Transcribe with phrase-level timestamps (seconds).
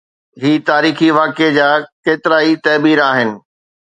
[0.41, 1.67] هر تاريخي واقعي جا
[2.05, 3.29] ڪيترائي تعبير آهن.